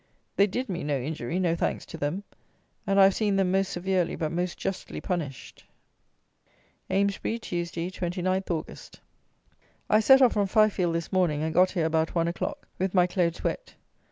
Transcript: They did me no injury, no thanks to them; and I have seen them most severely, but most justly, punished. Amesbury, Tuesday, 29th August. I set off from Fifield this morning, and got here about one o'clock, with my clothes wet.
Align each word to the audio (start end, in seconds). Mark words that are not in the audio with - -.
They 0.35 0.47
did 0.47 0.67
me 0.67 0.83
no 0.83 0.99
injury, 0.99 1.37
no 1.37 1.55
thanks 1.55 1.85
to 1.85 1.95
them; 1.95 2.23
and 2.87 2.99
I 2.99 3.03
have 3.03 3.13
seen 3.13 3.35
them 3.35 3.51
most 3.51 3.69
severely, 3.71 4.15
but 4.15 4.31
most 4.31 4.57
justly, 4.57 4.99
punished. 4.99 5.63
Amesbury, 6.89 7.37
Tuesday, 7.37 7.91
29th 7.91 8.49
August. 8.49 8.99
I 9.91 9.99
set 9.99 10.23
off 10.23 10.33
from 10.33 10.47
Fifield 10.47 10.95
this 10.95 11.13
morning, 11.13 11.43
and 11.43 11.53
got 11.53 11.69
here 11.73 11.85
about 11.85 12.15
one 12.15 12.27
o'clock, 12.27 12.67
with 12.79 12.95
my 12.95 13.05
clothes 13.05 13.43
wet. 13.43 13.75